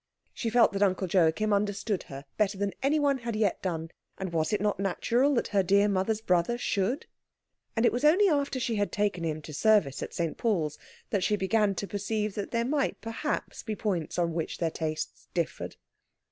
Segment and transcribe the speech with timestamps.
[0.33, 4.51] She felt that Uncle Joachim understood her better than anyone had yet done; and was
[4.51, 7.05] it not natural that her dear mother's brother should?
[7.75, 10.39] And it was only after she had taken him to service at St.
[10.39, 10.79] Paul's
[11.11, 15.27] that she began to perceive that there might perhaps be points on which their tastes
[15.35, 15.75] differed.